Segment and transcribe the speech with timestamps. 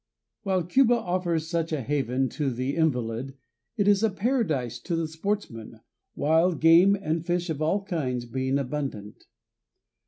[0.41, 3.37] While Cuba offers such a haven to the invalid,
[3.77, 5.79] it is a paradise to the sportsman,
[6.15, 9.25] wild game and fish of all kinds being abundant.